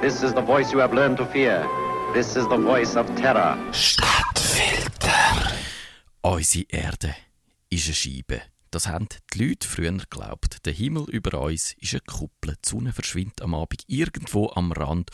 This 0.00 0.22
is 0.22 0.32
the 0.32 0.40
voice 0.40 0.72
you 0.72 0.78
have 0.78 0.94
learned 0.94 1.16
to 1.16 1.26
fear. 1.26 1.66
This 2.14 2.36
is 2.36 2.46
the 2.48 2.56
voice 2.56 2.94
of 2.96 3.12
terror. 3.16 3.58
Stadtfilter. 3.72 5.52
Unsere 6.22 6.66
Erde 6.68 7.16
ist 7.68 7.86
eine 7.86 7.94
Scheibe. 7.94 8.42
Das 8.70 8.86
haben 8.86 9.08
die 9.34 9.44
Leute 9.44 9.66
früher 9.66 9.90
geglaubt. 9.90 10.64
Der 10.66 10.72
Himmel 10.72 11.10
über 11.10 11.40
uns 11.40 11.74
ist 11.80 11.94
eine 11.94 12.02
Kuppel. 12.06 12.54
Die 12.64 12.68
Sonne 12.68 12.92
verschwindet 12.92 13.42
am 13.42 13.56
Abend 13.56 13.82
irgendwo 13.88 14.52
am 14.54 14.70
Rand. 14.70 15.10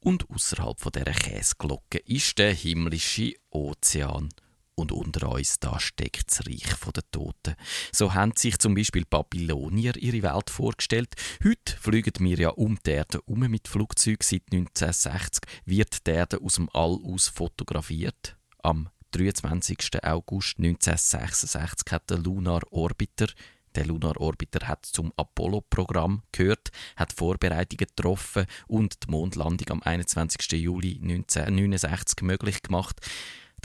Und 0.00 0.28
außerhalb 0.28 0.80
von 0.80 0.90
dieser 0.90 1.12
Käseglocke 1.12 1.98
ist 1.98 2.36
der 2.38 2.52
himmlische 2.52 3.34
Ozean. 3.50 4.30
Und 4.78 4.92
unter 4.92 5.32
uns 5.32 5.58
da 5.58 5.80
steckt 5.80 6.30
das 6.30 6.46
Reich 6.46 6.92
der 6.94 7.10
Toten. 7.10 7.54
So 7.92 8.12
haben 8.12 8.32
sich 8.36 8.58
zum 8.58 8.74
Beispiel 8.74 9.06
Babylonier 9.08 9.96
ihre 9.96 10.22
Welt 10.22 10.50
vorgestellt. 10.50 11.14
Heute 11.42 11.76
fliegen 11.80 12.12
wir 12.24 12.36
ja 12.36 12.48
um 12.50 12.78
die 12.84 12.90
Erde 12.90 13.22
um 13.22 13.40
mit 13.40 13.68
Flugzeugen. 13.68 14.18
Seit 14.20 14.42
1960 14.52 15.42
wird 15.64 16.06
die 16.06 16.10
Erde 16.10 16.40
aus 16.42 16.56
dem 16.56 16.68
All 16.74 16.98
aus 17.02 17.28
fotografiert. 17.28 18.36
Am 18.62 18.90
23. 19.12 20.04
August 20.04 20.58
1966 20.58 21.90
hat 21.90 22.10
der 22.10 22.18
Lunar 22.18 22.60
Orbiter 22.70 23.28
der 23.76 23.84
Lunar 23.84 24.18
Orbiter 24.18 24.66
hat 24.68 24.86
zum 24.86 25.12
Apollo-Programm 25.18 26.22
gehört, 26.32 26.70
hat 26.96 27.12
Vorbereitungen 27.12 27.86
getroffen 27.86 28.46
und 28.68 29.04
die 29.04 29.10
Mondlandung 29.10 29.68
am 29.68 29.82
21. 29.82 30.52
Juli 30.52 30.98
1969 31.02 32.22
möglich 32.22 32.62
gemacht. 32.62 32.98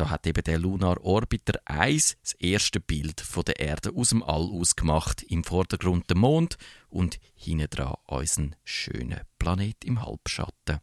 Da 0.01 0.09
hat 0.09 0.25
eben 0.25 0.43
der 0.43 0.57
Lunar 0.57 0.99
Orbiter 1.05 1.61
1 1.65 2.17
das 2.23 2.33
erste 2.33 2.79
Bild 2.79 3.21
von 3.21 3.43
der 3.43 3.59
Erde 3.59 3.91
aus 3.95 4.09
dem 4.09 4.23
All 4.23 4.49
ausgemacht. 4.49 5.21
Im 5.21 5.43
Vordergrund 5.43 6.09
der 6.09 6.17
Mond 6.17 6.57
und 6.89 7.19
hinten 7.35 7.69
dran 7.69 7.93
unseren 8.07 8.55
schönen 8.63 9.21
Planet 9.37 9.85
im 9.85 10.03
Halbschatten. 10.03 10.79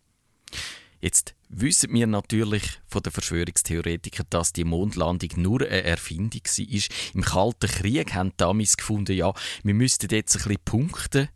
Jetzt 1.00 1.34
wissen 1.48 1.92
wir 1.94 2.06
natürlich 2.06 2.62
von 2.86 3.02
den 3.02 3.10
Verschwörungstheoretikern, 3.10 4.26
dass 4.30 4.52
die 4.52 4.62
Mondlandung 4.62 5.30
nur 5.34 5.62
eine 5.62 5.82
Erfindung 5.82 6.42
war. 6.44 6.82
Im 7.14 7.22
Kalten 7.22 7.70
Krieg 7.70 8.14
haben 8.14 8.34
damals 8.36 8.76
gefunden, 8.76 9.16
ja, 9.16 9.34
wir 9.64 9.74
müssten 9.74 10.14
jetzt 10.14 10.36
ein 10.36 10.42
bisschen 10.44 10.64
punkten 10.64 11.28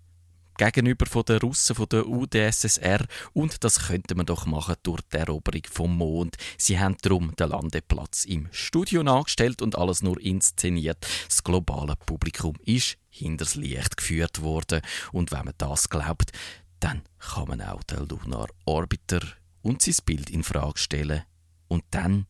gegenüber 0.56 1.06
von 1.06 1.24
den 1.24 1.38
Russen 1.38 1.76
von 1.76 1.88
der 1.88 2.06
UdSSR 2.06 3.06
und 3.32 3.64
das 3.64 3.88
könnte 3.88 4.14
man 4.14 4.26
doch 4.26 4.46
machen 4.46 4.76
durch 4.82 5.00
die 5.12 5.16
Eroberung 5.16 5.62
vom 5.70 5.96
Mond. 5.96 6.36
Sie 6.58 6.78
haben 6.78 6.96
darum 7.02 7.34
den 7.36 7.48
Landeplatz 7.48 8.24
im 8.24 8.48
Studio 8.50 9.02
nachgestellt 9.02 9.62
und 9.62 9.76
alles 9.76 10.02
nur 10.02 10.20
inszeniert. 10.20 11.06
Das 11.26 11.42
globale 11.42 11.96
Publikum 11.96 12.54
ist 12.64 12.96
hinters 13.10 13.54
Licht 13.54 13.96
geführt 13.96 14.42
worden 14.42 14.82
und 15.12 15.32
wenn 15.32 15.44
man 15.44 15.54
das 15.58 15.88
glaubt, 15.88 16.32
dann 16.80 17.02
kann 17.18 17.48
man 17.48 17.62
auch 17.62 17.82
den 17.84 18.08
Lunar 18.08 18.48
Orbiter 18.64 19.20
und 19.62 19.82
sein 19.82 19.94
Bild 20.04 20.30
in 20.30 20.42
Frage 20.42 20.78
stellen. 20.78 21.22
Und 21.68 21.84
dann, 21.90 22.26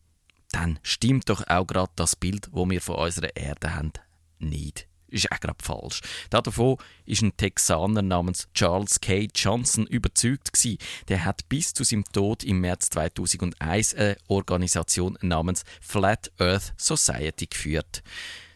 dann 0.51 0.79
stimmt 0.83 1.29
doch 1.29 1.45
auch 1.47 1.65
gerade 1.65 1.91
das 1.95 2.15
Bild, 2.15 2.49
wo 2.51 2.69
wir 2.69 2.79
von 2.79 2.95
unserer 2.95 3.35
Erde 3.35 3.75
haben, 3.75 3.93
nicht. 4.39 4.87
Ist 5.13 5.31
auch 5.31 5.39
gerade 5.39 5.63
falsch. 5.63 6.01
Davon 6.31 6.77
ist 7.05 7.21
ein 7.21 7.37
Texaner 7.37 8.01
namens 8.01 8.47
Charles 8.55 8.99
K. 8.99 9.27
Johnson 9.35 9.85
überzeugt 9.85 10.51
gewesen. 10.51 10.79
Der 11.07 11.23
hat 11.23 11.47
bis 11.49 11.71
zu 11.71 11.83
seinem 11.83 12.03
Tod 12.05 12.43
im 12.43 12.61
März 12.61 12.89
2001 12.89 13.93
eine 13.93 14.17
Organisation 14.27 15.15
namens 15.21 15.65
Flat 15.81 16.31
Earth 16.39 16.73
Society 16.77 17.45
geführt. 17.45 18.01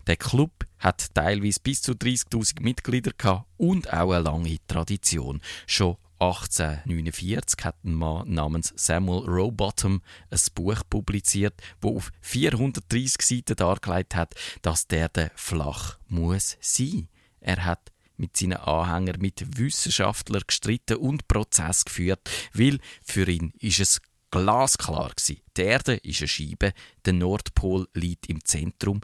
Der 0.08 0.16
Club 0.16 0.66
hat 0.80 1.14
teilweise 1.14 1.60
bis 1.62 1.84
zu 1.84 1.92
30.000 1.92 2.64
Mitglieder 2.64 3.12
gehabt 3.16 3.46
und 3.58 3.94
auch 3.94 4.12
eine 4.12 4.24
lange 4.24 4.58
Tradition. 4.68 5.42
Schon 5.68 5.98
1849 6.20 7.64
hat 7.64 7.84
ein 7.84 7.94
Mann 7.94 8.30
namens 8.34 8.74
Samuel 8.76 9.28
Rowbottom 9.28 10.02
ein 10.30 10.40
Buch 10.56 10.82
publiziert, 10.90 11.62
wo 11.82 11.98
auf 11.98 12.12
430 12.22 13.22
Seiten 13.22 13.56
dargelegt 13.56 14.16
hat, 14.16 14.36
dass 14.62 14.88
der 14.88 15.00
Erde 15.00 15.32
flach 15.36 16.00
muss 16.08 16.58
sein. 16.60 17.08
Er 17.40 17.66
hat 17.66 17.92
mit 18.18 18.36
seinen 18.36 18.58
Anhängern 18.58 19.22
mit 19.22 19.58
Wissenschaftlern 19.58 20.44
gestritten 20.46 20.98
und 20.98 21.28
Prozess 21.28 21.86
geführt, 21.86 22.30
weil 22.54 22.80
für 23.04 23.30
ihn 23.30 23.54
ist 23.60 23.80
es 23.80 24.02
glasklar 24.32 25.12
gewesen. 25.16 25.42
Die 25.56 25.62
Erde 25.62 25.96
ist 25.96 26.22
eine 26.22 26.28
Scheibe, 26.28 26.74
der 27.06 27.14
Nordpol 27.14 27.88
liegt 27.94 28.28
im 28.28 28.44
Zentrum. 28.44 29.02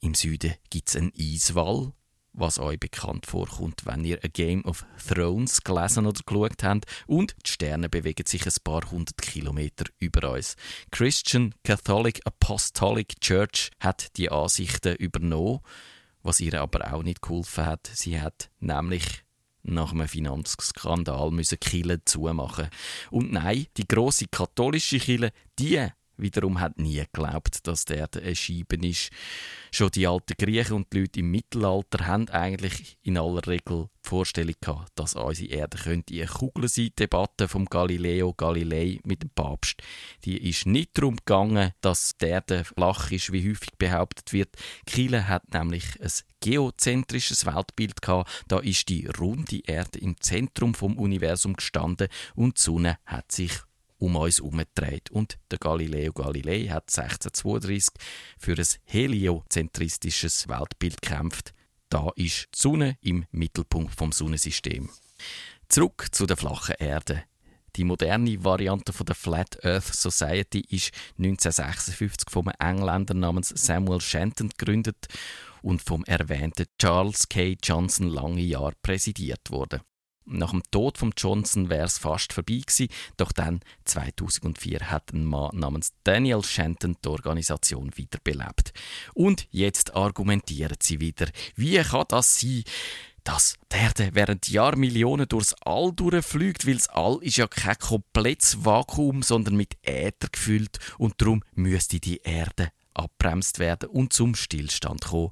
Im 0.00 0.14
Süden 0.14 0.54
gibt 0.70 0.90
es 0.90 0.96
einen 0.96 1.12
Eiswall, 1.18 1.92
was 2.36 2.58
euch 2.58 2.78
bekannt 2.78 3.26
vorkommt, 3.26 3.86
wenn 3.86 4.04
ihr 4.04 4.22
A 4.22 4.28
Game 4.28 4.64
of 4.64 4.84
Thrones 5.08 5.62
gelesen 5.62 6.06
oder 6.06 6.20
geschaut 6.24 6.62
habt. 6.62 6.84
Und 7.06 7.34
die 7.44 7.50
Sterne 7.50 7.88
bewegen 7.88 8.26
sich 8.26 8.46
ein 8.46 8.52
paar 8.62 8.88
hundert 8.90 9.20
Kilometer 9.20 9.86
über 9.98 10.32
uns. 10.32 10.54
Christian 10.90 11.54
Catholic 11.64 12.20
Apostolic 12.24 13.20
Church 13.20 13.70
hat 13.80 14.16
die 14.16 14.30
Ansichten 14.30 14.96
übernommen, 14.96 15.60
was 16.22 16.40
ihr 16.40 16.60
aber 16.60 16.92
auch 16.92 17.02
nicht 17.02 17.22
geholfen 17.22 17.66
hat. 17.66 17.90
Sie 17.92 18.20
hat 18.20 18.50
nämlich 18.60 19.24
nach 19.62 19.92
einem 19.92 20.06
Finanzskandal 20.06 21.30
müssen 21.30 21.58
Kille 21.58 22.04
zumachen. 22.04 22.68
Und 23.10 23.32
nein, 23.32 23.66
die 23.76 23.88
große 23.88 24.26
katholische 24.30 24.98
Kille, 24.98 25.32
die 25.58 25.88
wiederum 26.16 26.60
hat 26.60 26.78
nie 26.78 26.98
geglaubt, 26.98 27.66
dass 27.66 27.84
der 27.84 28.08
eine 28.14 28.34
Scheibe 28.34 28.76
ist. 28.86 29.10
Schon 29.70 29.90
die 29.90 30.06
alten 30.06 30.34
Griechen 30.38 30.76
und 30.76 30.92
die 30.92 31.00
Leute 31.00 31.20
im 31.20 31.30
Mittelalter 31.30 32.06
haben 32.06 32.28
eigentlich 32.28 32.96
in 33.02 33.18
aller 33.18 33.46
Regel 33.46 33.88
die 34.04 34.08
Vorstellung 34.08 34.54
gehabt, 34.60 34.92
dass 34.94 35.14
unsere 35.14 35.50
Erde 35.50 35.78
könnte 35.78 36.14
eine 36.14 36.26
Kugel 36.26 36.68
sein. 36.68 36.86
Die 36.86 36.96
Debatte 36.96 37.48
vom 37.48 37.66
Galileo 37.66 38.32
Galilei 38.32 39.00
mit 39.04 39.22
dem 39.22 39.30
Papst, 39.30 39.82
die 40.24 40.48
ist 40.48 40.66
nicht 40.66 40.96
darum 40.96 41.16
gegangen, 41.16 41.72
dass 41.80 42.16
die 42.16 42.26
Erde 42.26 42.64
flach 42.64 43.10
ist, 43.10 43.32
wie 43.32 43.50
häufig 43.50 43.70
behauptet 43.76 44.32
wird. 44.32 44.56
Kiele 44.86 45.28
hat 45.28 45.52
nämlich 45.52 46.00
ein 46.00 46.10
geozentrisches 46.40 47.44
Weltbild 47.46 48.00
gehabt. 48.00 48.44
Da 48.48 48.60
ist 48.60 48.88
die 48.88 49.06
runde 49.06 49.60
Erde 49.66 49.98
im 49.98 50.20
Zentrum 50.20 50.74
vom 50.74 50.96
Universum 50.96 51.54
gestanden 51.54 52.08
und 52.34 52.58
die 52.58 52.62
Sonne 52.62 52.98
hat 53.04 53.32
sich 53.32 53.52
um 53.98 54.16
uns 54.16 54.38
herumgedreht. 54.38 55.10
Und 55.10 55.38
der 55.50 55.58
Galileo 55.58 56.12
Galilei 56.12 56.68
hat 56.68 56.84
1632 56.84 57.94
für 58.38 58.56
ein 58.56 58.66
heliozentristisches 58.84 60.48
Weltbild 60.48 61.02
gekämpft. 61.02 61.52
Da 61.88 62.10
ist 62.16 62.48
die 62.54 62.58
Sonne 62.58 62.98
im 63.00 63.26
Mittelpunkt 63.30 63.94
vom 63.94 64.12
Sonnensystem. 64.12 64.90
Zurück 65.68 66.08
zu 66.12 66.26
der 66.26 66.36
flachen 66.36 66.74
Erde. 66.78 67.24
Die 67.76 67.84
moderne 67.84 68.42
Variante 68.42 68.92
von 68.92 69.04
der 69.04 69.14
Flat 69.14 69.62
Earth 69.64 69.94
Society 69.94 70.60
ist 70.70 70.92
1956 71.18 72.30
vom 72.30 72.50
Engländer 72.58 73.12
namens 73.12 73.50
Samuel 73.50 74.00
Shenton 74.00 74.48
gegründet 74.48 75.06
und 75.60 75.82
vom 75.82 76.02
erwähnten 76.04 76.66
Charles 76.78 77.28
K. 77.28 77.56
Johnson 77.62 78.08
lange 78.08 78.40
Jahre 78.40 78.72
präsidiert 78.80 79.50
worden. 79.50 79.80
Nach 80.28 80.50
dem 80.50 80.62
Tod 80.72 80.98
von 80.98 81.14
Johnson 81.16 81.70
wäre 81.70 81.86
es 81.86 81.98
fast 81.98 82.32
vorbei 82.32 82.60
gewesen, 82.66 82.88
doch 83.16 83.30
dann, 83.30 83.60
2004, 83.84 84.90
hat 84.90 85.12
ein 85.12 85.24
Mann 85.24 85.56
namens 85.56 85.92
Daniel 86.02 86.42
Shenton 86.42 86.96
die 87.04 87.08
Organisation 87.08 87.96
wiederbelebt. 87.96 88.72
Und 89.14 89.46
jetzt 89.52 89.94
argumentieren 89.94 90.76
sie 90.80 90.98
wieder, 90.98 91.26
wie 91.54 91.76
kann 91.76 92.06
das 92.08 92.40
sein, 92.40 92.64
dass 93.22 93.54
die 93.72 93.76
Erde 93.76 94.10
während 94.12 94.48
Jahrmillionen 94.48 95.28
durchs 95.28 95.54
All 95.64 95.92
durchfliegt, 95.92 96.66
weil 96.66 96.74
das 96.74 96.88
All 96.88 97.18
ist 97.22 97.36
ja 97.36 97.46
kein 97.46 97.78
komplettes 97.78 98.64
Vakuum, 98.64 99.22
sondern 99.22 99.56
mit 99.56 99.76
Äther 99.82 100.28
gefüllt 100.30 100.78
und 100.98 101.20
darum 101.20 101.42
müsste 101.54 101.98
die 101.98 102.18
Erde 102.18 102.70
abbremst 102.94 103.58
werden 103.58 103.88
und 103.88 104.12
zum 104.12 104.34
Stillstand 104.34 105.06
kommen. 105.06 105.30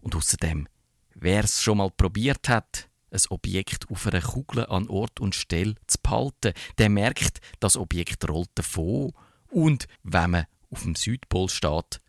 Und 0.00 0.14
außerdem, 0.14 0.68
wer 1.14 1.44
es 1.44 1.62
schon 1.62 1.78
mal 1.78 1.90
probiert 1.90 2.48
hat, 2.48 2.88
ein 3.14 3.20
Objekt 3.30 3.90
auf 3.90 4.06
einer 4.06 4.20
Kugel 4.20 4.66
an 4.66 4.88
Ort 4.88 5.20
und 5.20 5.34
Stelle 5.34 5.76
zu 5.86 5.98
behalten, 6.02 6.52
der 6.78 6.88
merkt, 6.90 7.40
das 7.60 7.76
Objekt 7.76 8.28
rollt 8.28 8.50
davon. 8.54 9.12
Und 9.50 9.86
wenn 10.02 10.30
man 10.30 10.46
auf 10.70 10.82
dem 10.82 10.94
Südpol 10.94 11.48
steht, 11.48 12.00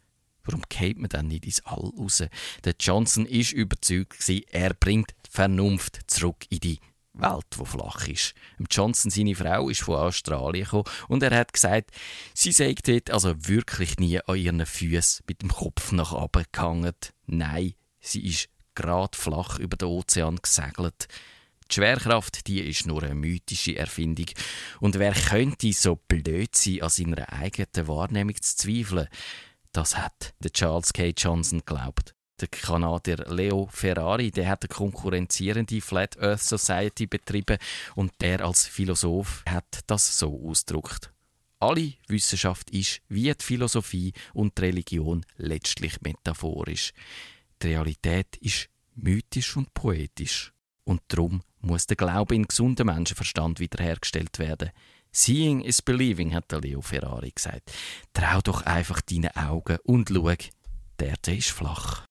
warum 0.44 0.64
geht 0.68 0.98
man 0.98 1.10
dann 1.10 1.28
nicht 1.28 1.46
ins 1.46 1.66
All 1.66 1.92
raus? 1.98 2.24
Der 2.64 2.76
Johnson 2.80 3.26
ist 3.26 3.54
überzeugt, 3.54 4.18
er 4.50 4.74
bringt 4.74 5.16
Vernunft 5.30 6.00
zurück 6.08 6.46
in 6.50 6.60
die 6.60 6.80
Welt, 7.14 7.46
die 7.58 7.66
flach 7.66 8.08
ist. 8.08 8.34
Johnson, 8.70 9.10
seine 9.10 9.36
Frau, 9.36 9.70
ist 9.70 9.82
von 9.82 9.96
Australien 9.96 10.66
gekommen 10.66 10.84
und 11.08 11.24
er 11.24 11.38
hat 11.38 11.54
gesagt, 11.54 11.92
sie 12.34 12.52
sei 12.52 12.76
dort 12.84 13.10
also 13.12 13.34
wirklich 13.48 13.98
nie 13.98 14.20
an 14.20 14.36
ihren 14.36 14.66
Füßen 14.66 15.24
mit 15.28 15.42
dem 15.42 15.50
Kopf 15.50 15.92
nach 15.92 16.12
oben 16.12 16.46
gehangen. 16.52 16.96
Nein, 17.26 17.74
sie 18.02 18.26
ist 18.26 18.50
Grad 18.76 19.16
flach 19.16 19.60
über 19.60 19.78
den 19.78 19.88
Ozean 19.88 20.38
gesegelt. 20.42 21.08
Die 21.72 21.76
Schwerkraft, 21.76 22.48
die 22.48 22.62
ist 22.62 22.86
nur 22.86 23.02
eine 23.02 23.16
mythische 23.16 23.76
Erfindung. 23.76 24.28
Und 24.80 25.00
wer 25.00 25.14
könnte 25.14 25.74
so 25.74 25.96
blöd 25.96 26.56
sein, 26.56 26.84
an 26.84 26.90
seiner 26.90 27.34
eigenen 27.34 27.88
Wahrnehmung 27.88 28.36
zu 28.40 28.56
zweifeln? 28.58 29.08
Das 29.72 29.98
hat 29.98 30.34
der 30.40 30.52
Charles 30.52 30.94
K. 30.94 31.12
Johnson 31.18 31.60
geglaubt. 31.60 32.14
Der 32.40 32.50
Kanadier 32.50 33.26
Leo 33.30 33.68
Ferrari, 33.72 34.30
der 34.30 34.50
hat 34.50 34.64
eine 34.64 34.70
konkurrenzierende 34.70 35.82
Flat 35.82 36.20
Earth 36.20 36.42
Society 36.42 37.08
betrieben 37.08 37.58
und 37.96 38.12
der 38.20 38.46
als 38.46 38.68
Philosoph 38.68 39.44
hat 39.48 39.80
das 39.88 40.20
so 40.20 40.48
ausgedrückt. 40.48 41.12
Alle 41.60 41.94
Wissenschaft 42.08 42.70
ist, 42.72 43.02
wie 43.08 43.34
die 43.34 43.44
Philosophie 43.44 44.14
und 44.34 44.58
die 44.58 44.64
Religion, 44.64 45.26
letztlich 45.38 46.02
metaphorisch. 46.02 46.92
Die 47.66 47.72
Realität 47.72 48.38
ist 48.42 48.70
mythisch 48.94 49.58
und 49.58 49.74
poetisch. 49.74 50.54
Und 50.84 51.02
darum 51.08 51.42
muss 51.62 51.88
der 51.88 51.98
Glaube 51.98 52.36
in 52.36 52.44
gesunden 52.44 52.86
Menschenverstand 52.86 53.60
wiederhergestellt 53.60 54.38
werden. 54.38 54.70
Seeing 55.12 55.62
is 55.62 55.82
believing, 55.82 56.36
hat 56.36 56.52
der 56.52 56.62
Leo 56.62 56.82
Ferrari 56.82 57.32
gesagt. 57.32 57.72
Trau 58.14 58.40
doch 58.42 58.62
einfach 58.62 59.02
deine 59.02 59.36
Augen 59.36 59.80
und 59.84 60.10
schau, 60.10 60.36
der 61.00 61.08
Erde 61.08 61.36
ist 61.36 61.50
flach. 61.50 62.06